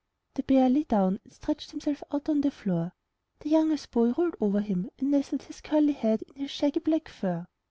[0.33, 2.91] The bear lay down and stretched himself out on the floor;
[3.41, 7.07] the youngest boy rolled over him and nestled his curly head in the shaggy black
[7.07, 7.45] fur.